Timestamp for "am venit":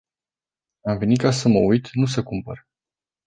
0.83-1.17